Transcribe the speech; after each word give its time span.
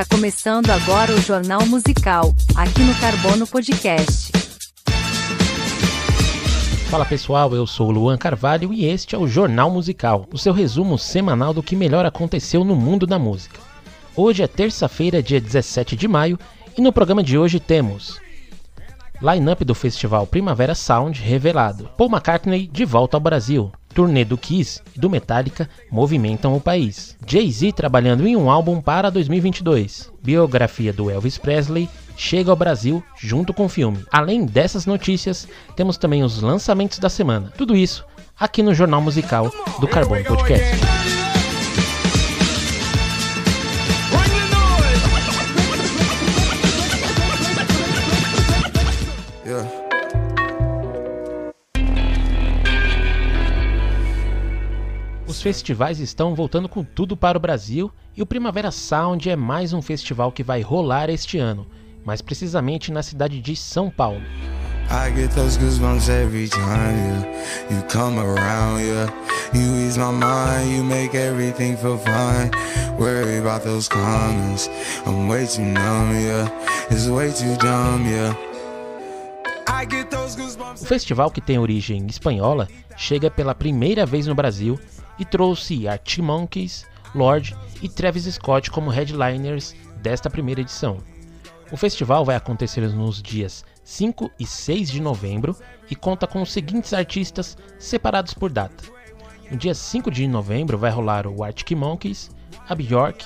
Está 0.00 0.16
começando 0.16 0.70
agora 0.70 1.12
o 1.12 1.20
Jornal 1.20 1.66
Musical, 1.66 2.34
aqui 2.56 2.80
no 2.80 2.94
Carbono 2.98 3.46
Podcast. 3.46 4.32
Fala 6.88 7.04
pessoal, 7.04 7.54
eu 7.54 7.66
sou 7.66 7.88
o 7.88 7.90
Luan 7.90 8.16
Carvalho 8.16 8.72
e 8.72 8.86
este 8.86 9.14
é 9.14 9.18
o 9.18 9.28
Jornal 9.28 9.70
Musical, 9.70 10.26
o 10.32 10.38
seu 10.38 10.54
resumo 10.54 10.96
semanal 10.96 11.52
do 11.52 11.62
que 11.62 11.76
melhor 11.76 12.06
aconteceu 12.06 12.64
no 12.64 12.74
mundo 12.74 13.06
da 13.06 13.18
música. 13.18 13.60
Hoje 14.16 14.42
é 14.42 14.46
terça-feira, 14.46 15.22
dia 15.22 15.38
17 15.38 15.94
de 15.94 16.08
maio, 16.08 16.38
e 16.78 16.80
no 16.80 16.94
programa 16.94 17.22
de 17.22 17.36
hoje 17.36 17.60
temos 17.60 18.18
Line-up 19.20 19.62
do 19.66 19.74
festival 19.74 20.26
Primavera 20.26 20.74
Sound 20.74 21.20
revelado. 21.20 21.90
Paul 21.98 22.08
McCartney 22.08 22.66
de 22.66 22.86
volta 22.86 23.18
ao 23.18 23.20
Brasil. 23.20 23.70
Turnê 23.94 24.24
do 24.24 24.38
Kiss 24.38 24.80
e 24.94 24.98
do 24.98 25.10
Metallica 25.10 25.68
movimentam 25.90 26.54
o 26.54 26.60
país. 26.60 27.16
Jay-Z 27.26 27.72
trabalhando 27.72 28.26
em 28.26 28.36
um 28.36 28.50
álbum 28.50 28.80
para 28.80 29.10
2022. 29.10 30.10
Biografia 30.22 30.92
do 30.92 31.10
Elvis 31.10 31.38
Presley 31.38 31.88
chega 32.16 32.50
ao 32.50 32.56
Brasil 32.56 33.02
junto 33.16 33.52
com 33.52 33.64
o 33.64 33.68
filme. 33.68 34.04
Além 34.10 34.44
dessas 34.44 34.86
notícias, 34.86 35.48
temos 35.74 35.96
também 35.96 36.22
os 36.22 36.40
lançamentos 36.40 36.98
da 36.98 37.08
semana. 37.08 37.52
Tudo 37.56 37.76
isso 37.76 38.04
aqui 38.38 38.62
no 38.62 38.74
Jornal 38.74 39.00
Musical 39.00 39.50
do 39.80 39.88
Carbono 39.88 40.24
Podcast. 40.24 41.29
Os 55.40 55.42
festivais 55.42 55.98
estão 56.00 56.34
voltando 56.34 56.68
com 56.68 56.84
tudo 56.84 57.16
para 57.16 57.38
o 57.38 57.40
Brasil 57.40 57.90
e 58.14 58.20
o 58.20 58.26
Primavera 58.26 58.70
Sound 58.70 59.26
é 59.30 59.34
mais 59.34 59.72
um 59.72 59.80
festival 59.80 60.30
que 60.30 60.42
vai 60.42 60.60
rolar 60.60 61.08
este 61.08 61.38
ano, 61.38 61.66
mais 62.04 62.20
precisamente 62.20 62.92
na 62.92 63.02
cidade 63.02 63.40
de 63.40 63.56
São 63.56 63.88
Paulo. 63.88 64.20
O 80.80 80.84
festival, 80.84 81.30
que 81.30 81.40
tem 81.40 81.58
origem 81.58 82.06
espanhola, 82.06 82.68
chega 82.96 83.30
pela 83.30 83.54
primeira 83.54 84.04
vez 84.04 84.26
no 84.26 84.34
Brasil 84.34 84.78
e 85.20 85.24
trouxe 85.24 85.86
Arctic 85.86 86.18
Monkeys, 86.18 86.86
Lorde 87.14 87.54
e 87.82 87.88
Travis 87.88 88.24
Scott 88.24 88.70
como 88.70 88.90
headliners 88.90 89.74
desta 89.96 90.30
primeira 90.30 90.62
edição. 90.62 90.98
O 91.70 91.76
festival 91.76 92.24
vai 92.24 92.34
acontecer 92.34 92.80
nos 92.88 93.22
dias 93.22 93.64
5 93.84 94.30
e 94.38 94.46
6 94.46 94.90
de 94.90 95.00
novembro 95.00 95.54
e 95.90 95.94
conta 95.94 96.26
com 96.26 96.40
os 96.40 96.50
seguintes 96.50 96.94
artistas 96.94 97.56
separados 97.78 98.34
por 98.34 98.50
data. 98.50 98.82
No 99.50 99.56
dia 99.56 99.74
5 99.74 100.10
de 100.10 100.26
novembro 100.26 100.78
vai 100.78 100.90
rolar 100.90 101.26
o 101.26 101.44
Arctic 101.44 101.72
Monkeys, 101.72 102.30
a 102.68 102.74
Bjork, 102.74 103.24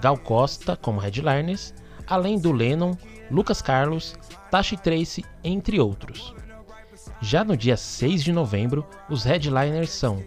Gal 0.00 0.16
Costa 0.16 0.76
como 0.76 1.00
headliners, 1.00 1.74
além 2.06 2.38
do 2.38 2.52
Lennon, 2.52 2.96
Lucas 3.30 3.60
Carlos, 3.60 4.14
Tashi 4.50 4.76
Trace, 4.76 5.24
entre 5.42 5.80
outros. 5.80 6.34
Já 7.20 7.44
no 7.44 7.56
dia 7.56 7.76
6 7.76 8.22
de 8.22 8.32
novembro, 8.32 8.86
os 9.08 9.24
headliners 9.24 9.90
são 9.90 10.22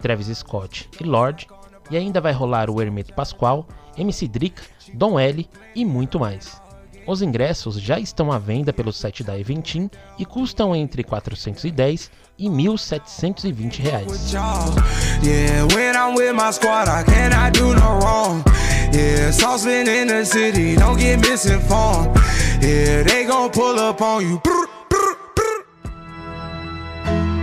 Travis 0.00 0.38
Scott 0.38 0.88
e 1.00 1.04
Lorde, 1.04 1.46
e 1.90 1.96
ainda 1.96 2.20
vai 2.20 2.32
rolar 2.32 2.70
o 2.70 2.80
Hermeto 2.80 3.14
Pascoal, 3.14 3.66
MC 3.96 4.28
Drica, 4.28 4.62
Dom 4.94 5.18
L 5.18 5.48
e 5.74 5.84
muito 5.84 6.18
mais. 6.20 6.60
Os 7.06 7.22
ingressos 7.22 7.80
já 7.80 7.98
estão 7.98 8.30
à 8.30 8.38
venda 8.38 8.70
pelo 8.70 8.92
site 8.92 9.24
da 9.24 9.38
Eventim 9.38 9.90
e 10.18 10.26
custam 10.26 10.76
entre 10.76 11.02
410 11.02 12.10
e 12.38 12.48
1.720 12.48 13.80
reais. 13.80 14.34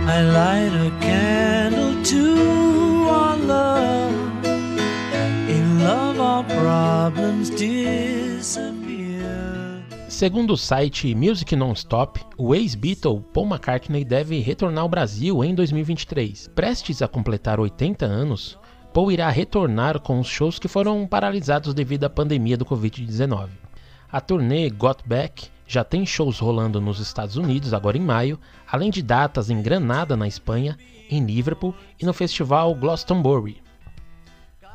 I 0.08 0.22
light 0.22 0.72
a 0.72 0.90
candle 1.00 1.85
to 2.06 3.08
our 3.08 3.36
love. 3.36 4.14
In 5.50 5.82
love, 5.82 6.20
our 6.20 6.44
problems 6.44 7.50
disappear. 7.50 9.26
Segundo 10.08 10.52
o 10.52 10.56
site 10.56 11.16
Music 11.16 11.56
Nonstop, 11.56 12.20
o 12.38 12.54
ex-Beatle 12.54 13.20
Paul 13.32 13.48
McCartney 13.48 14.04
deve 14.04 14.38
retornar 14.38 14.82
ao 14.82 14.88
Brasil 14.88 15.42
em 15.42 15.52
2023. 15.52 16.48
Prestes 16.54 17.02
a 17.02 17.08
completar 17.08 17.58
80 17.58 18.06
anos, 18.06 18.56
Paul 18.94 19.10
irá 19.10 19.28
retornar 19.28 19.98
com 19.98 20.20
os 20.20 20.28
shows 20.28 20.60
que 20.60 20.68
foram 20.68 21.08
paralisados 21.08 21.74
devido 21.74 22.04
à 22.04 22.10
pandemia 22.10 22.56
do 22.56 22.64
Covid-19. 22.64 23.48
A 24.12 24.20
turnê 24.20 24.70
Got 24.70 24.98
Back 25.04 25.48
já 25.66 25.82
tem 25.82 26.06
shows 26.06 26.38
rolando 26.38 26.80
nos 26.80 27.00
Estados 27.00 27.36
Unidos 27.36 27.74
agora 27.74 27.98
em 27.98 28.00
maio, 28.00 28.38
além 28.70 28.90
de 28.90 29.02
datas 29.02 29.50
em 29.50 29.60
Granada, 29.60 30.16
na 30.16 30.28
Espanha, 30.28 30.78
em 31.10 31.24
Liverpool 31.24 31.74
e 32.00 32.04
no 32.04 32.12
festival 32.12 32.74
Glastonbury. 32.74 33.62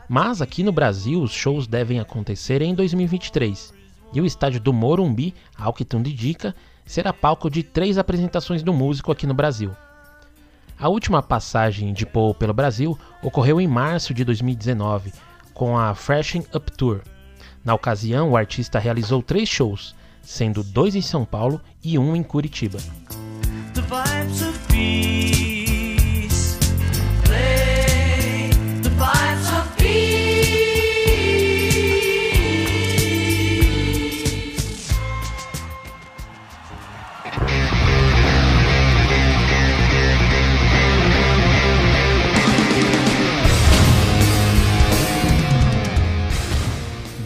Mas 0.08 0.42
aqui 0.42 0.64
no 0.64 0.72
Brasil 0.72 1.22
os 1.22 1.31
shows 1.31 1.68
devem 1.68 2.00
acontecer 2.00 2.62
em 2.62 2.75
2023 2.75 3.74
e 4.14 4.19
o 4.19 4.25
estádio 4.25 4.59
do 4.59 4.74
Morumbi, 4.74 5.34
ao 5.58 5.74
que 5.74 5.86
tudo 5.86 6.09
indica, 6.09 6.56
será 6.86 7.14
palco 7.14 7.50
de 7.50 7.64
três 7.64 7.97
apresentações 7.97 8.62
do 8.64 8.74
músico 8.74 9.12
aqui 9.12 9.25
no 9.25 9.34
Brasil. 9.34 9.72
A 10.78 10.90
última 10.90 11.22
passagem 11.22 11.94
de 11.94 12.06
Paul 12.06 12.34
pelo 12.34 12.53
Brasil 12.53 12.97
ocorreu 13.22 13.62
em 13.62 13.68
março 13.68 14.14
de 14.14 14.25
2019 14.25 15.14
com 15.53 15.78
a 15.78 15.94
Freshen 15.94 16.44
Up 16.53 16.72
Tour. 16.72 17.02
Na 17.64 17.75
ocasião, 17.75 18.31
o 18.31 18.38
artista 18.38 18.80
realizou 18.80 19.22
três 19.22 19.47
shows, 19.47 19.96
sendo 20.24 20.64
dois 20.64 20.96
em 20.96 21.02
São 21.02 21.24
Paulo 21.24 21.62
e 21.84 22.00
um 22.00 22.16
em 22.16 22.24
Curitiba. 22.24 22.80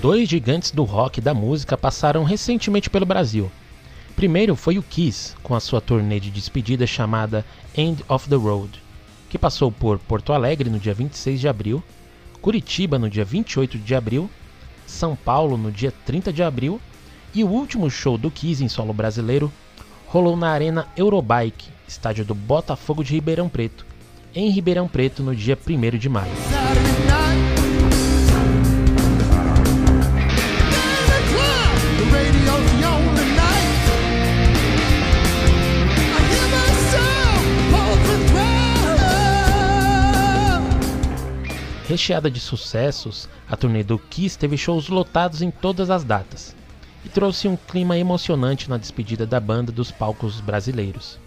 Dois 0.06 0.30
gigantes 0.30 0.70
do 0.70 0.84
rock 0.84 1.18
e 1.18 1.22
da 1.22 1.34
música 1.34 1.76
passaram 1.76 2.24
recentemente 2.24 2.92
pelo 2.92 3.08
Brasil. 3.08 3.52
Primeiro 4.16 4.56
foi 4.56 4.78
o 4.78 4.84
Kiss, 4.84 5.34
com 5.42 5.56
a 5.56 5.60
sua 5.60 5.82
turnê 5.82 6.20
de 6.20 6.30
despedida 6.30 6.86
chamada 6.86 7.44
End 7.76 8.06
of 8.08 8.30
the 8.30 8.36
Road, 8.36 8.80
que 9.32 9.40
passou 9.40 9.72
por 9.72 9.98
Porto 9.98 10.32
Alegre 10.32 10.70
no 10.70 10.78
dia 10.78 10.94
26 10.94 11.40
de 11.40 11.48
abril, 11.48 11.84
Curitiba 12.40 13.00
no 13.00 13.10
dia 13.10 13.26
28 13.26 13.80
de 13.80 13.96
abril, 13.96 14.30
São 14.86 15.16
Paulo 15.16 15.58
no 15.58 15.72
dia 15.72 15.92
30 16.06 16.32
de 16.32 16.44
abril 16.44 16.80
e 17.34 17.44
o 17.44 17.50
último 17.50 17.90
show 17.90 18.16
do 18.16 18.30
Kiss 18.30 18.64
em 18.64 18.70
solo 18.70 18.94
brasileiro 18.94 19.52
rolou 20.06 20.38
na 20.38 20.52
Arena 20.52 20.88
Eurobike, 20.96 21.70
estádio 21.88 22.24
do 22.24 22.36
Botafogo 22.36 23.04
de 23.04 23.12
Ribeirão 23.12 23.50
Preto, 23.50 23.84
em 24.36 24.52
Ribeirão 24.52 24.88
Preto 24.88 25.24
no 25.24 25.36
dia 25.36 25.58
1 25.68 25.98
de 25.98 26.10
maio. 26.10 26.55
Recheada 41.96 42.30
de 42.30 42.42
sucessos, 42.42 43.30
a 43.50 43.56
turnê 43.56 43.82
do 43.82 43.98
Kiss 43.98 44.38
teve 44.38 44.58
shows 44.58 44.90
lotados 44.90 45.42
em 45.42 45.50
todas 45.50 45.90
as 45.90 46.04
datas 46.04 46.54
e 47.06 47.08
trouxe 47.08 47.48
um 47.48 47.56
clima 47.56 47.98
emocionante 47.98 48.70
na 48.70 48.76
despedida 48.78 49.26
da 49.26 49.40
banda 49.40 49.72
dos 49.72 49.92
palcos 49.92 50.42
brasileiros. 50.42 51.18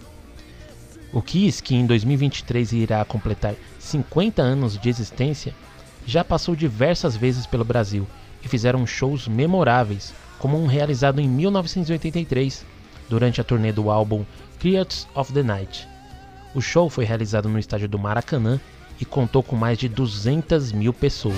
O 1.10 1.22
Kiss, 1.22 1.62
que 1.62 1.74
em 1.74 1.86
2023 1.86 2.72
irá 2.74 3.02
completar 3.02 3.54
50 3.78 4.42
anos 4.42 4.76
de 4.78 4.90
existência, 4.90 5.54
já 6.04 6.22
passou 6.22 6.54
diversas 6.54 7.16
vezes 7.16 7.46
pelo 7.46 7.64
Brasil 7.64 8.06
e 8.44 8.46
fizeram 8.46 8.86
shows 8.86 9.26
memoráveis, 9.26 10.12
como 10.38 10.62
um 10.62 10.66
realizado 10.66 11.18
em 11.18 11.26
1983, 11.26 12.66
durante 13.08 13.40
a 13.40 13.44
turnê 13.44 13.72
do 13.72 13.90
álbum 13.90 14.22
Creatures 14.60 15.08
of 15.14 15.32
the 15.32 15.42
Night. 15.42 15.88
O 16.54 16.60
show 16.60 16.90
foi 16.90 17.06
realizado 17.06 17.48
no 17.48 17.58
estádio 17.58 17.88
do 17.88 17.98
Maracanã 17.98 18.60
e 19.00 19.04
contou 19.04 19.42
com 19.42 19.56
mais 19.56 19.78
de 19.78 19.88
200 19.88 20.72
mil 20.72 20.92
pessoas. 20.92 21.36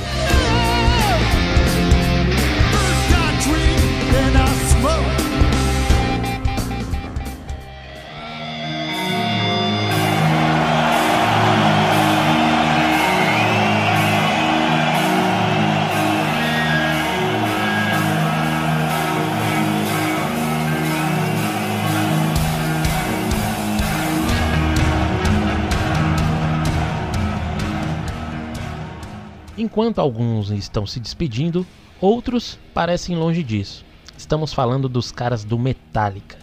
Enquanto 29.70 30.00
alguns 30.00 30.50
estão 30.50 30.84
se 30.84 30.98
despedindo, 30.98 31.64
outros 32.00 32.58
parecem 32.74 33.14
longe 33.14 33.40
disso. 33.40 33.84
Estamos 34.18 34.52
falando 34.52 34.88
dos 34.88 35.12
caras 35.12 35.44
do 35.44 35.56
Metallica. 35.56 36.38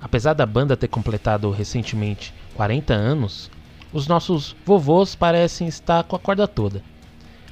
Apesar 0.00 0.32
da 0.32 0.46
banda 0.46 0.74
ter 0.74 0.88
completado 0.88 1.50
recentemente 1.50 2.32
40 2.54 2.94
anos, 2.94 3.50
os 3.92 4.08
nossos 4.08 4.56
vovôs 4.64 5.14
parecem 5.14 5.68
estar 5.68 6.04
com 6.04 6.16
a 6.16 6.18
corda 6.18 6.48
toda. 6.48 6.82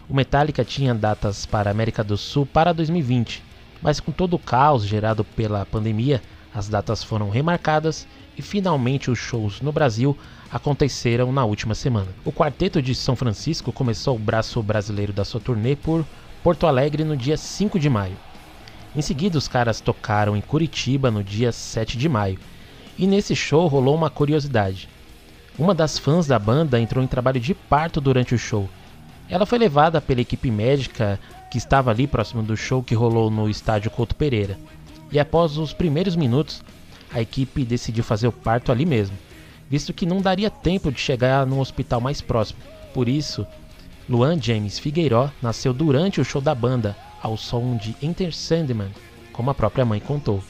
O 0.09 0.15
Metallica 0.15 0.65
tinha 0.65 0.95
datas 0.95 1.45
para 1.45 1.69
a 1.69 1.73
América 1.73 2.03
do 2.03 2.17
Sul 2.17 2.47
para 2.47 2.73
2020, 2.73 3.45
mas 3.83 4.01
com 4.01 4.13
todo 4.13 4.33
o 4.37 4.39
caos 4.39 4.83
gerado 4.83 5.25
pela 5.25 5.67
pandemia, 5.67 6.23
as 6.55 6.71
datas 6.71 7.05
foram 7.05 7.29
remarcadas 7.29 8.09
e 8.35 8.41
finalmente 8.41 9.11
os 9.11 9.19
shows 9.19 9.61
no 9.61 9.73
Brasil 9.73 10.17
aconteceram 10.53 11.33
na 11.33 11.45
última 11.47 11.75
semana. 11.75 12.09
O 12.27 12.31
quarteto 12.31 12.83
de 12.83 12.95
São 12.95 13.17
Francisco 13.17 13.73
começou 13.73 14.17
o 14.17 14.19
braço 14.19 14.63
brasileiro 14.63 15.13
da 15.13 15.25
sua 15.25 15.41
turnê 15.41 15.75
por 15.75 16.05
Porto 16.43 16.67
Alegre 16.67 17.05
no 17.05 17.17
dia 17.17 17.39
5 17.39 17.79
de 17.79 17.89
maio. 17.89 18.17
Em 18.95 19.01
seguida, 19.01 19.39
os 19.39 19.49
caras 19.49 19.81
tocaram 19.81 20.37
em 20.37 20.43
Curitiba 20.43 21.11
no 21.11 21.25
dia 21.25 21.51
7 21.51 21.97
de 21.97 22.07
maio. 22.07 22.39
E 22.99 23.07
nesse 23.07 23.35
show 23.35 23.67
rolou 23.67 23.95
uma 23.95 24.11
curiosidade. 24.11 24.91
Uma 25.59 25.75
das 25.75 25.99
fãs 25.99 26.27
da 26.27 26.39
banda 26.39 26.79
entrou 26.79 27.03
em 27.03 27.07
trabalho 27.07 27.41
de 27.41 27.55
parto 27.55 27.99
durante 27.99 28.35
o 28.35 28.39
show. 28.39 28.69
Ela 29.31 29.47
foi 29.47 29.59
levada 29.59 30.03
pela 30.03 30.21
equipe 30.21 30.51
médica 30.51 31.19
que 31.51 31.57
estava 31.57 31.91
ali 31.91 32.07
próximo 32.07 32.43
do 32.43 32.57
show 32.57 32.83
que 32.83 32.95
rolou 32.95 33.31
no 33.31 33.49
estádio 33.49 33.91
Couto 33.91 34.15
Pereira. 34.15 34.59
E 35.11 35.19
após 35.19 35.57
os 35.57 35.73
primeiros 35.73 36.15
minutos, 36.15 36.63
a 37.11 37.23
equipe 37.23 37.65
decidiu 37.65 38.05
fazer 38.05 38.27
o 38.27 38.33
parto 38.33 38.71
ali 38.71 38.85
mesmo 38.85 39.17
visto 39.73 39.95
que 39.95 40.05
não 40.05 40.21
daria 40.21 40.51
tempo 40.51 40.93
de 40.93 41.01
chegar 41.01 41.47
no 41.47 41.59
hospital 41.59 41.99
mais 41.99 42.21
próximo. 42.21 42.61
Por 42.93 43.09
isso, 43.09 43.47
Luan 44.07 44.39
James 44.39 44.79
Figueiró 44.79 45.31
nasceu 45.41 45.73
durante 45.73 46.21
o 46.21 46.25
show 46.25 46.43
da 46.43 46.55
banda, 46.55 46.95
ao 47.23 47.39
som 47.39 47.75
de 47.79 47.97
Enter 48.03 48.35
Sandman, 48.35 48.91
como 49.33 49.49
a 49.49 49.55
própria 49.55 49.83
mãe 49.83 49.99
contou. 49.99 50.45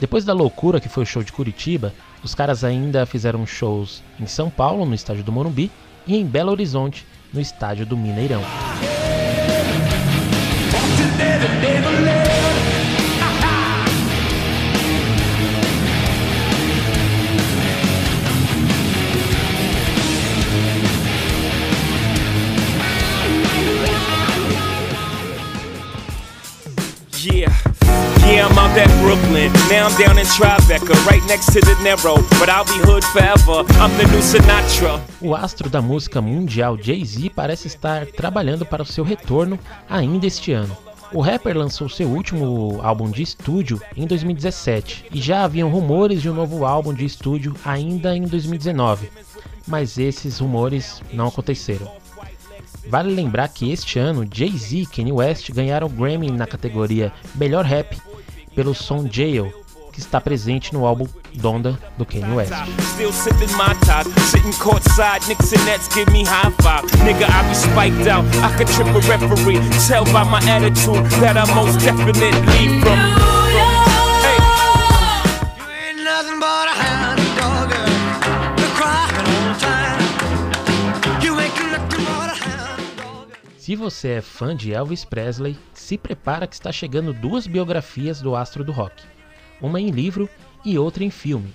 Depois 0.00 0.24
da 0.24 0.32
loucura 0.32 0.80
que 0.80 0.88
foi 0.88 1.04
o 1.04 1.06
show 1.06 1.22
de 1.22 1.30
Curitiba, 1.30 1.94
os 2.24 2.34
caras 2.34 2.64
ainda 2.64 3.06
fizeram 3.06 3.46
shows 3.46 4.02
em 4.18 4.26
São 4.26 4.50
Paulo, 4.50 4.84
no 4.84 4.94
estádio 4.94 5.22
do 5.22 5.30
Morumbi, 5.30 5.70
e 6.04 6.16
em 6.16 6.26
Belo 6.26 6.50
Horizonte, 6.50 7.06
no 7.32 7.40
estádio 7.40 7.86
do 7.86 7.96
Mineirão. 7.96 8.42
Now 29.70 29.88
I'm 29.88 29.96
down 29.96 30.18
in 30.18 30.26
Tribeca, 30.26 30.94
right 31.06 31.24
next 31.26 31.52
to 31.52 31.60
the 31.60 31.74
Narrow. 31.82 32.16
But 32.38 32.50
I'll 32.50 32.64
be 32.64 32.78
hood 32.84 33.02
forever. 33.04 33.64
I'm 33.80 33.96
the 33.96 34.04
new 34.10 34.20
Sinatra. 34.20 35.00
O 35.22 35.34
astro 35.34 35.70
da 35.70 35.80
música 35.80 36.20
mundial 36.20 36.76
Jay-Z 36.76 37.30
parece 37.30 37.66
estar 37.66 38.06
trabalhando 38.06 38.66
para 38.66 38.82
o 38.82 38.86
seu 38.86 39.02
retorno 39.02 39.58
ainda 39.88 40.26
este 40.26 40.52
ano. 40.52 40.76
O 41.12 41.22
rapper 41.22 41.56
lançou 41.56 41.88
seu 41.88 42.08
último 42.08 42.78
álbum 42.82 43.10
de 43.10 43.22
estúdio 43.22 43.80
em 43.96 44.06
2017 44.06 45.06
e 45.10 45.20
já 45.20 45.44
haviam 45.44 45.70
rumores 45.70 46.20
de 46.20 46.28
um 46.28 46.34
novo 46.34 46.66
álbum 46.66 46.92
de 46.92 47.06
estúdio 47.06 47.54
ainda 47.64 48.14
em 48.14 48.22
2019, 48.22 49.10
mas 49.66 49.96
esses 49.96 50.38
rumores 50.38 51.02
não 51.10 51.28
aconteceram. 51.28 51.90
Vale 52.88 53.14
lembrar 53.14 53.48
que 53.48 53.70
este 53.70 53.98
ano 53.98 54.26
Jay-Z 54.30 54.76
e 54.76 54.86
Kanye 54.86 55.12
West 55.12 55.50
ganharam 55.50 55.86
o 55.86 55.90
Grammy 55.90 56.30
na 56.30 56.46
categoria 56.46 57.12
Melhor 57.34 57.64
Rap 57.64 57.96
pelo 58.58 58.74
som 58.74 59.08
Jail, 59.08 59.52
que 59.92 60.00
está 60.00 60.20
presente 60.20 60.74
no 60.74 60.84
álbum 60.84 61.06
Donda 61.32 61.78
do 61.96 62.04
Kanye 62.04 62.34
West. 62.34 62.50
Se 83.68 83.76
você 83.76 84.12
é 84.12 84.20
fã 84.22 84.56
de 84.56 84.72
Elvis 84.72 85.04
Presley, 85.04 85.54
se 85.74 85.98
prepara 85.98 86.46
que 86.46 86.54
está 86.54 86.72
chegando 86.72 87.12
duas 87.12 87.46
biografias 87.46 88.18
do 88.18 88.34
astro 88.34 88.64
do 88.64 88.72
rock, 88.72 89.04
uma 89.60 89.78
em 89.78 89.90
livro 89.90 90.26
e 90.64 90.78
outra 90.78 91.04
em 91.04 91.10
filme. 91.10 91.52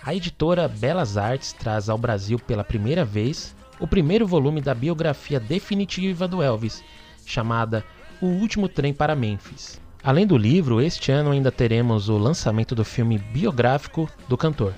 A 0.00 0.14
editora 0.14 0.68
Belas 0.68 1.16
Artes 1.16 1.52
traz 1.52 1.88
ao 1.88 1.98
Brasil 1.98 2.38
pela 2.38 2.62
primeira 2.62 3.04
vez 3.04 3.52
o 3.80 3.86
primeiro 3.88 4.28
volume 4.28 4.60
da 4.60 4.72
biografia 4.76 5.40
definitiva 5.40 6.28
do 6.28 6.40
Elvis, 6.40 6.84
chamada 7.26 7.84
O 8.20 8.26
Último 8.26 8.68
Trem 8.68 8.94
para 8.94 9.16
Memphis. 9.16 9.80
Além 10.04 10.28
do 10.28 10.38
livro, 10.38 10.80
este 10.80 11.10
ano 11.10 11.32
ainda 11.32 11.50
teremos 11.50 12.08
o 12.08 12.16
lançamento 12.16 12.76
do 12.76 12.84
filme 12.84 13.18
biográfico 13.18 14.08
do 14.28 14.38
cantor. 14.38 14.72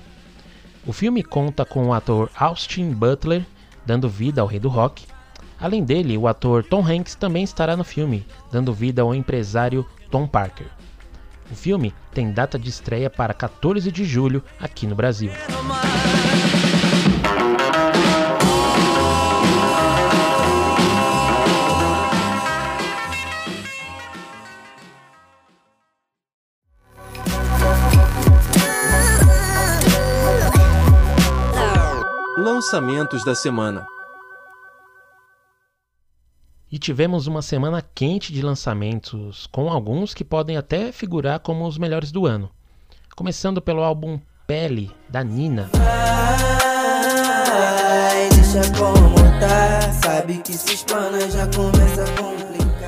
O 0.87 0.91
filme 0.91 1.21
conta 1.21 1.63
com 1.63 1.89
o 1.89 1.93
ator 1.93 2.31
Austin 2.35 2.93
Butler 2.93 3.45
dando 3.85 4.09
vida 4.09 4.41
ao 4.41 4.47
rei 4.47 4.59
do 4.59 4.69
rock, 4.69 5.05
Além 5.59 5.83
dele, 5.83 6.17
o 6.17 6.27
ator 6.27 6.63
Tom 6.63 6.85
Hanks 6.85 7.15
também 7.15 7.43
estará 7.43 7.75
no 7.75 7.83
filme, 7.83 8.25
dando 8.51 8.73
vida 8.73 9.01
ao 9.01 9.15
empresário 9.15 9.85
Tom 10.11 10.27
Parker. 10.27 10.67
O 11.51 11.55
filme 11.55 11.93
tem 12.13 12.31
data 12.31 12.59
de 12.59 12.69
estreia 12.69 13.09
para 13.09 13.33
14 13.33 13.91
de 13.91 14.05
julho 14.05 14.43
aqui 14.59 14.85
no 14.85 14.95
Brasil. 14.95 15.31
Lançamentos 32.37 33.23
da 33.23 33.33
semana. 33.33 33.85
E 36.69 36.77
tivemos 36.77 37.27
uma 37.27 37.41
semana 37.41 37.81
quente 37.81 38.33
de 38.33 38.41
lançamentos, 38.41 39.47
com 39.53 39.71
alguns 39.71 40.13
que 40.13 40.25
podem 40.25 40.57
até 40.57 40.91
figurar 40.91 41.39
como 41.39 41.65
os 41.65 41.77
melhores 41.77 42.11
do 42.11 42.25
ano. 42.25 42.49
Começando 43.15 43.61
pelo 43.61 43.81
álbum 43.81 44.19
Pele, 44.45 44.91
da 45.07 45.23
Nina. 45.23 45.69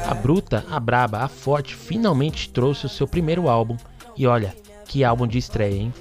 a 0.05 0.13
bruta, 0.13 0.65
a 0.69 0.79
braba, 0.79 1.19
a 1.19 1.29
forte 1.29 1.74
finalmente 1.74 2.50
trouxe 2.50 2.86
o 2.86 2.89
seu 2.89 3.07
primeiro 3.07 3.48
álbum. 3.48 3.77
E 4.17 4.27
olha, 4.27 4.53
que 4.89 5.05
álbum 5.05 5.25
de 5.25 5.38
estreia, 5.38 5.83
hein? 5.83 5.93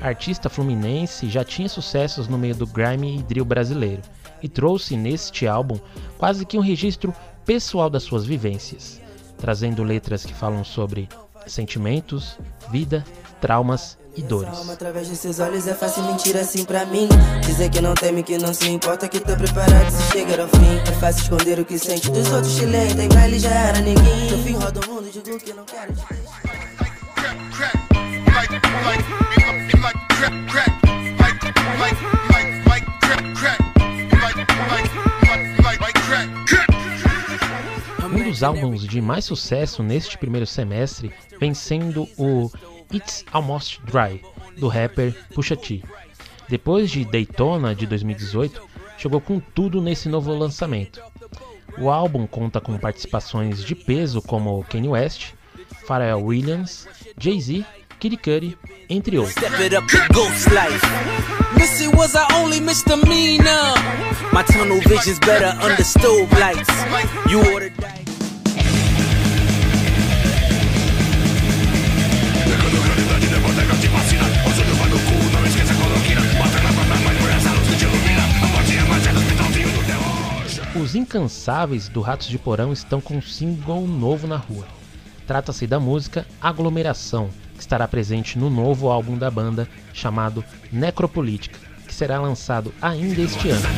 A 0.00 0.06
artista 0.06 0.48
fluminense 0.48 1.28
já 1.28 1.42
tinha 1.42 1.68
sucessos 1.68 2.28
no 2.28 2.38
meio 2.38 2.54
do 2.54 2.66
grime 2.66 3.18
e 3.18 3.22
drill 3.24 3.44
brasileiro 3.44 4.02
e 4.42 4.48
trouxe 4.48 4.96
neste 4.96 5.46
álbum 5.46 5.78
quase 6.16 6.44
que 6.44 6.58
um 6.58 6.62
registro 6.62 7.14
pessoal 7.44 7.88
das 7.88 8.02
suas 8.02 8.24
vivências, 8.24 9.00
trazendo 9.38 9.82
letras 9.82 10.24
que 10.24 10.34
falam 10.34 10.64
sobre 10.64 11.08
sentimentos, 11.46 12.38
vida, 12.70 13.04
traumas 13.40 13.96
e 14.16 14.22
dores. 14.22 14.68
Através 14.68 15.08
desses 15.08 15.38
olhos 15.38 15.66
é 15.66 15.74
fácil 15.74 16.02
mentir 16.04 16.36
assim 16.36 16.64
pra 16.64 16.84
mim. 16.84 17.08
Dizer 17.46 17.70
que 17.70 17.80
não 17.80 17.94
teme, 17.94 18.22
que 18.22 18.36
não 18.36 18.52
se 18.52 18.68
importa, 18.68 19.08
que 19.08 19.20
tô 19.20 19.36
preparado 19.36 19.90
se 19.90 20.12
chegar 20.12 20.40
ao 20.40 20.48
fim. 20.48 20.78
É 20.88 20.92
fácil 20.98 21.22
esconder 21.22 21.60
o 21.60 21.64
que 21.64 21.78
sente 21.78 22.10
dos 22.10 22.30
outros 22.32 22.54
chilenos, 22.54 22.94
tem 22.94 23.08
pra 23.08 23.28
ele 23.28 23.38
já 23.38 23.50
era 23.50 23.80
ninguém. 23.80 24.30
No 24.30 24.44
fim 24.44 24.52
roda 24.54 24.80
o 24.80 24.92
mundo, 24.92 25.08
digo 25.10 25.38
que 25.38 25.52
não 25.52 25.64
quero 25.64 25.94
te 25.94 26.02
os 38.38 38.44
álbuns 38.44 38.86
de 38.86 39.00
mais 39.00 39.24
sucesso 39.24 39.82
neste 39.82 40.16
primeiro 40.16 40.46
semestre 40.46 41.12
vem 41.40 41.52
sendo 41.52 42.08
o 42.16 42.48
It's 42.94 43.24
Almost 43.32 43.80
Dry, 43.82 44.22
do 44.56 44.68
rapper 44.68 45.12
Pusha 45.34 45.56
T. 45.56 45.82
Depois 46.48 46.88
de 46.88 47.04
Daytona 47.04 47.74
de 47.74 47.84
2018, 47.84 48.62
chegou 48.96 49.20
com 49.20 49.40
tudo 49.40 49.82
nesse 49.82 50.08
novo 50.08 50.32
lançamento. 50.32 51.02
O 51.78 51.90
álbum 51.90 52.28
conta 52.28 52.60
com 52.60 52.78
participações 52.78 53.64
de 53.64 53.74
peso 53.74 54.22
como 54.22 54.64
Kanye 54.70 54.88
West, 54.88 55.32
Pharrell 55.84 56.22
Williams, 56.22 56.86
Jay-Z, 57.18 57.66
Kid 57.98 58.18
Cudi, 58.18 58.56
entre 58.88 59.18
outros. 59.18 59.34
Missy 61.56 61.88
was 61.88 62.14
our 62.14 62.26
only 62.34 62.60
misdemeanor. 62.60 63.74
My 64.32 64.44
tunnel 64.44 64.80
vision's 64.82 65.18
better 65.18 65.52
lights. 66.38 66.70
You 67.28 67.40
ordered 67.52 67.77
Os 80.88 80.94
incansáveis 80.94 81.86
do 81.86 82.00
Ratos 82.00 82.28
de 82.28 82.38
Porão 82.38 82.72
estão 82.72 82.98
com 82.98 83.18
um 83.18 83.20
single 83.20 83.86
novo 83.86 84.26
na 84.26 84.38
rua. 84.38 84.66
Trata-se 85.26 85.66
da 85.66 85.78
música 85.78 86.26
Aglomeração, 86.40 87.28
que 87.54 87.60
estará 87.60 87.86
presente 87.86 88.38
no 88.38 88.48
novo 88.48 88.88
álbum 88.88 89.18
da 89.18 89.30
banda 89.30 89.68
chamado 89.92 90.42
Necropolítica, 90.72 91.58
que 91.86 91.94
será 91.94 92.18
lançado 92.18 92.72
ainda 92.80 93.20
este 93.20 93.50
ano. 93.50 93.68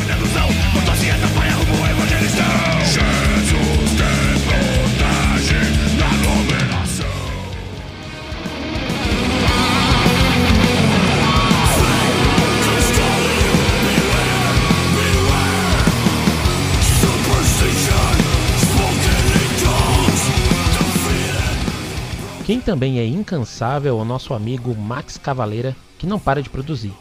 Também 22.70 23.00
é 23.00 23.04
incansável 23.04 23.98
o 23.98 24.04
nosso 24.04 24.32
amigo 24.32 24.76
Max 24.76 25.18
Cavaleira, 25.18 25.76
que 25.98 26.06
não 26.06 26.20
para 26.20 26.40
de 26.40 26.48
produzir. 26.48 26.92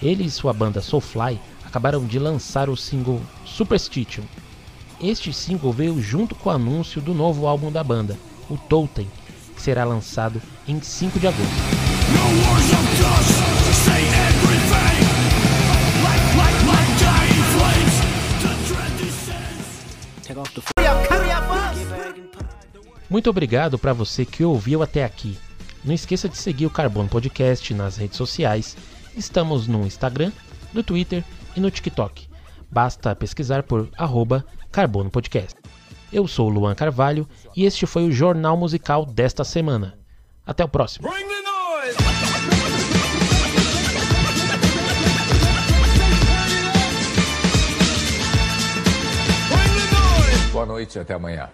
Ele 0.00 0.22
e 0.22 0.30
sua 0.30 0.52
banda 0.52 0.80
Soulfly 0.80 1.40
acabaram 1.64 2.06
de 2.06 2.16
lançar 2.16 2.70
o 2.70 2.76
single 2.76 3.20
Superstition. 3.44 4.22
Este 5.02 5.32
single 5.32 5.72
veio 5.72 6.00
junto 6.00 6.36
com 6.36 6.48
o 6.48 6.52
anúncio 6.52 7.02
do 7.02 7.12
novo 7.12 7.48
álbum 7.48 7.72
da 7.72 7.82
banda, 7.82 8.16
o 8.48 8.56
Totem, 8.56 9.08
que 9.56 9.60
será 9.60 9.84
lançado 9.84 10.40
em 10.68 10.80
5 10.80 11.18
de 11.18 11.26
agosto. 11.26 11.42
Muito 23.14 23.30
obrigado 23.30 23.78
para 23.78 23.92
você 23.92 24.24
que 24.24 24.42
ouviu 24.42 24.82
até 24.82 25.04
aqui. 25.04 25.38
Não 25.84 25.94
esqueça 25.94 26.28
de 26.28 26.36
seguir 26.36 26.66
o 26.66 26.70
Carbono 26.70 27.08
Podcast 27.08 27.72
nas 27.72 27.96
redes 27.96 28.16
sociais. 28.16 28.76
Estamos 29.16 29.68
no 29.68 29.86
Instagram, 29.86 30.32
no 30.72 30.82
Twitter 30.82 31.22
e 31.54 31.60
no 31.60 31.70
TikTok. 31.70 32.28
Basta 32.68 33.14
pesquisar 33.14 33.62
por 33.62 33.88
arroba 33.96 34.44
Carbono 34.72 35.10
Podcast. 35.10 35.56
Eu 36.12 36.26
sou 36.26 36.48
o 36.48 36.52
Luan 36.52 36.74
Carvalho 36.74 37.24
e 37.56 37.64
este 37.64 37.86
foi 37.86 38.02
o 38.02 38.10
Jornal 38.10 38.56
Musical 38.56 39.06
desta 39.06 39.44
semana. 39.44 39.96
Até 40.44 40.64
o 40.64 40.68
próximo. 40.68 41.08
Boa 50.52 50.66
noite 50.66 50.98
e 50.98 51.00
até 51.00 51.14
amanhã. 51.14 51.48